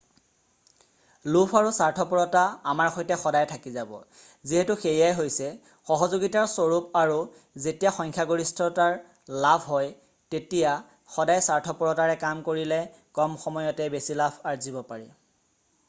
[1.33, 3.91] লোভ আৰু স্বাৰ্থপৰতা আমাৰ সৈতে সদায় থাকি যাব
[4.51, 5.49] যিহেতু সেয়াই হৈছে
[5.89, 7.19] সহযোগিতাৰ স্বৰূপ আৰু
[7.67, 8.89] যেতিয়া সংখ্যাগৰিষ্ঠৰ
[9.45, 9.93] লাভ হয়
[10.37, 10.75] তেতিয়া
[11.19, 12.81] সদায় স্বাৰ্থপৰতাৰে কাম কৰিলে
[13.21, 15.09] কম সময়তে বেছি লাভ আৰ্জিব পাৰি